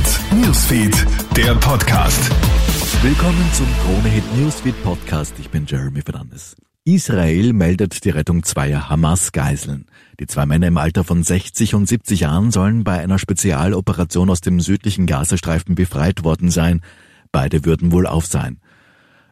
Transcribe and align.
Hit 0.00 0.20
Newsfeed, 0.32 1.06
der 1.36 1.54
Podcast. 1.56 2.30
Willkommen 3.02 3.44
zum 3.52 3.66
Krone 3.82 4.08
Hit 4.08 4.24
Newsfeed 4.34 4.82
Podcast. 4.82 5.34
Ich 5.38 5.50
bin 5.50 5.66
Jeremy 5.66 6.00
Fernandes. 6.00 6.56
Israel 6.86 7.52
meldet 7.52 8.02
die 8.02 8.08
Rettung 8.08 8.42
zweier 8.42 8.88
Hamas-Geiseln. 8.88 9.84
Die 10.18 10.26
zwei 10.26 10.46
Männer 10.46 10.68
im 10.68 10.78
Alter 10.78 11.04
von 11.04 11.22
60 11.22 11.74
und 11.74 11.86
70 11.86 12.20
Jahren 12.20 12.50
sollen 12.50 12.82
bei 12.82 12.98
einer 12.98 13.18
Spezialoperation 13.18 14.30
aus 14.30 14.40
dem 14.40 14.60
südlichen 14.60 15.04
Gazastreifen 15.04 15.74
befreit 15.74 16.24
worden 16.24 16.50
sein. 16.50 16.80
Beide 17.30 17.66
würden 17.66 17.92
wohl 17.92 18.06
auf 18.06 18.24
sein. 18.24 18.58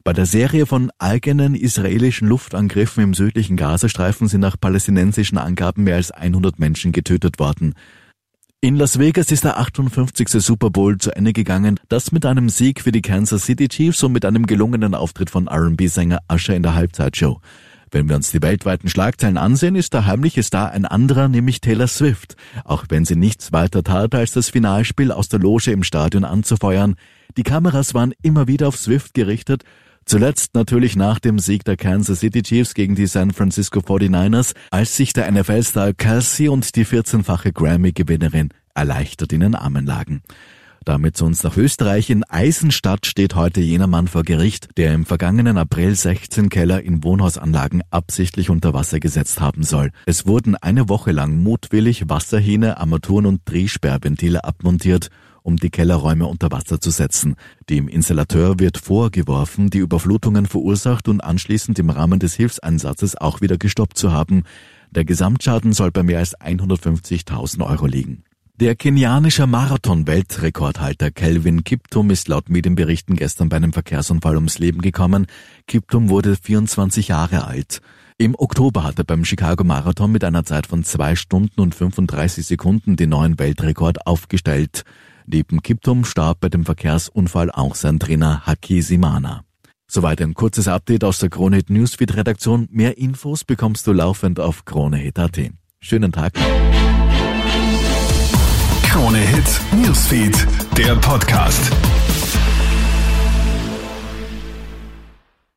Bei 0.05 0.13
der 0.13 0.27
Serie 0.27 0.67
von 0.67 0.91
eigenen 0.99 1.55
israelischen 1.55 2.29
Luftangriffen 2.29 3.03
im 3.05 3.15
südlichen 3.15 3.57
Gazastreifen 3.57 4.29
sind 4.29 4.43
nach 4.43 4.61
palästinensischen 4.61 5.39
Angaben 5.39 5.85
mehr 5.85 5.97
als 5.97 6.11
100 6.11 6.59
Menschen 6.59 6.93
getötet 6.93 7.39
worden. 7.39 7.75
In 8.61 8.75
Las 8.75 8.99
Vegas 8.99 9.31
ist 9.31 9.45
der 9.45 9.57
58. 9.57 10.31
Super 10.31 10.71
Bowl 10.71 10.99
zu 10.99 11.15
Ende 11.15 11.33
gegangen, 11.33 11.79
das 11.89 12.11
mit 12.11 12.27
einem 12.27 12.49
Sieg 12.49 12.81
für 12.81 12.91
die 12.91 13.03
Kansas 13.03 13.45
City 13.45 13.69
Chiefs 13.69 14.03
und 14.03 14.11
mit 14.11 14.25
einem 14.25 14.47
gelungenen 14.47 14.97
Auftritt 14.97 15.31
von 15.31 15.47
R&B-Sänger 15.47 16.19
Usher 16.29 16.57
in 16.57 16.65
der 16.65 16.75
Halbzeitshow. 16.75 17.41
Wenn 17.93 18.09
wir 18.09 18.17
uns 18.17 18.33
die 18.33 18.43
weltweiten 18.43 18.89
Schlagzeilen 18.89 19.37
ansehen, 19.37 19.77
ist 19.77 19.95
der 19.95 20.07
heimliche 20.07 20.43
Star 20.43 20.73
ein 20.73 20.87
anderer, 20.87 21.29
nämlich 21.29 21.61
Taylor 21.61 21.87
Swift. 21.87 22.35
Auch 22.65 22.87
wenn 22.89 23.05
sie 23.05 23.15
nichts 23.15 23.53
weiter 23.53 23.85
tat, 23.85 24.17
als 24.17 24.33
das 24.33 24.51
Finalspiel 24.51 25.13
aus 25.13 25.29
der 25.29 25.39
Loge 25.39 25.71
im 25.71 25.85
Stadion 25.85 26.25
anzufeuern. 26.25 26.97
Die 27.37 27.45
Kameras 27.45 27.95
waren 27.95 28.13
immer 28.23 28.49
wieder 28.49 28.67
auf 28.67 28.77
Swift 28.77 29.15
gerichtet 29.15 29.63
Zuletzt 30.09 30.55
natürlich 30.55 30.97
nach 30.97 31.19
dem 31.19 31.39
Sieg 31.39 31.65
der 31.67 31.77
Kansas 31.77 32.21
City 32.21 32.43
Chiefs 32.43 32.73
gegen 32.73 32.95
die 32.95 33.07
San 33.07 33.31
Francisco 33.31 33.81
49ers, 33.81 34.55
als 34.71 34.97
sich 34.97 35.13
der 35.13 35.31
NFL-Star 35.31 35.93
Kelsey 35.93 36.49
und 36.49 36.75
die 36.77 36.87
14-fache 36.87 37.53
Grammy-Gewinnerin 37.53 38.49
erleichtert 38.75 39.35
in 39.35 39.41
den 39.41 39.55
Armen 39.55 39.85
lagen. 39.85 40.23
Damit 40.87 41.19
zu 41.19 41.27
uns 41.27 41.43
nach 41.43 41.59
Österreich. 41.59 42.09
In 42.09 42.25
Eisenstadt 42.25 43.05
steht 43.05 43.35
heute 43.35 43.61
jener 43.61 43.87
Mann 43.87 44.09
vor 44.09 44.23
Gericht, 44.23 44.69
der 44.79 44.95
im 44.95 45.05
vergangenen 45.05 45.59
April 45.59 45.95
16 45.95 46.49
Keller 46.49 46.81
in 46.83 47.05
Wohnhausanlagen 47.05 47.83
absichtlich 47.91 48.49
unter 48.49 48.73
Wasser 48.73 49.01
gesetzt 49.01 49.43
haben 49.43 49.63
soll. 49.63 49.91
Es 50.07 50.27
wurden 50.27 50.57
eine 50.57 50.89
Woche 50.89 51.13
lang 51.13 51.37
mutwillig 51.43 52.09
Wasserhähne, 52.09 52.79
Armaturen 52.79 53.27
und 53.27 53.43
Drehsperrventile 53.45 54.43
abmontiert 54.43 55.11
um 55.49 55.57
die 55.57 55.71
Kellerräume 55.71 56.27
unter 56.27 56.53
Wasser 56.53 56.79
zu 56.79 56.91
setzen. 56.91 57.35
Dem 57.71 57.89
Installateur 57.89 58.59
wird 58.59 58.77
vorgeworfen, 58.77 59.71
die 59.71 59.79
Überflutungen 59.79 60.45
verursacht 60.45 61.09
und 61.09 61.23
anschließend 61.23 61.79
im 61.79 61.89
Rahmen 61.89 62.21
des 62.21 62.35
Hilfseinsatzes 62.35 63.17
auch 63.17 63.41
wieder 63.41 63.57
gestoppt 63.57 63.97
zu 63.97 64.13
haben. 64.13 64.43
Der 64.91 65.07
Gesamtschaden 65.07 65.73
soll 65.73 65.91
bei 65.91 66.03
mehr 66.03 66.19
als 66.19 66.39
150.000 66.39 67.67
Euro 67.67 67.87
liegen. 67.87 68.25
Der 68.61 68.77
kenianische 68.77 69.47
Marathon-Weltrekordhalter 69.47 71.11
Kelvin 71.11 71.65
Kiptum 71.65 72.11
ist 72.11 72.29
laut 72.29 72.51
Medienberichten 72.51 73.17
gestern 73.17 73.49
bei 73.49 73.57
einem 73.57 73.73
Verkehrsunfall 73.73 74.35
ums 74.35 74.59
Leben 74.59 74.83
gekommen. 74.83 75.29
Kiptum 75.67 76.11
wurde 76.11 76.37
24 76.37 77.09
Jahre 77.09 77.47
alt. 77.47 77.81
Im 78.19 78.35
Oktober 78.37 78.83
hat 78.83 78.99
er 78.99 79.05
beim 79.05 79.25
Chicago 79.25 79.63
Marathon 79.63 80.11
mit 80.11 80.25
einer 80.25 80.45
Zeit 80.45 80.67
von 80.67 80.83
zwei 80.83 81.15
Stunden 81.15 81.61
und 81.61 81.75
35 81.75 82.45
Sekunden 82.45 82.97
den 82.97 83.11
neuen 83.11 83.39
Weltrekord 83.39 84.09
aufgestellt. 84.09 84.85
Neben 85.31 85.61
Kiptum 85.63 86.07
starb 86.07 86.41
bei 86.41 86.49
dem 86.49 86.65
Verkehrsunfall 86.65 87.51
auch 87.51 87.75
sein 87.75 87.99
Trainer 87.99 88.47
Haki 88.47 88.81
Simana. 88.81 89.45
Soweit 89.87 90.23
ein 90.23 90.33
kurzes 90.33 90.69
Update 90.69 91.05
aus 91.05 91.19
der 91.19 91.29
Kronehit 91.29 91.69
Newsfeed 91.69 92.17
Redaktion. 92.17 92.67
Mehr 92.71 92.97
Infos 92.97 93.45
bekommst 93.45 93.87
du 93.87 93.93
laufend 93.93 94.41
auf 94.41 94.65
kronehit.at. 94.65 95.39
Schönen 95.81 96.13
Tag. 96.13 96.33
Krone 98.85 99.19
Hit 99.19 99.61
Newsfeed, 99.77 100.47
der 100.77 100.97
Podcast. 100.97 101.73